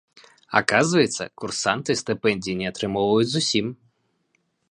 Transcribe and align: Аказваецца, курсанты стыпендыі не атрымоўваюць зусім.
Аказваецца, 0.59 1.23
курсанты 1.41 1.91
стыпендыі 2.01 2.57
не 2.63 2.67
атрымоўваюць 2.71 3.31
зусім. 3.37 3.65